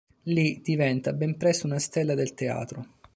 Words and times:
Lì, 0.23 0.61
diventa 0.63 1.13
ben 1.13 1.37
presto 1.37 1.67
una 1.67 1.77
stella 1.77 2.15
del 2.15 2.33
teatro. 2.33 2.87